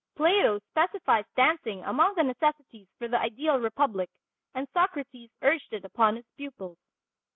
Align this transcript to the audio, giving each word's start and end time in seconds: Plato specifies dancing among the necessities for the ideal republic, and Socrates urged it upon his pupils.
Plato 0.15 0.57
specifies 0.71 1.25
dancing 1.35 1.83
among 1.83 2.15
the 2.15 2.23
necessities 2.23 2.87
for 2.97 3.07
the 3.07 3.19
ideal 3.19 3.59
republic, 3.59 4.09
and 4.55 4.67
Socrates 4.73 5.29
urged 5.43 5.71
it 5.73 5.85
upon 5.85 6.15
his 6.15 6.25
pupils. 6.37 6.79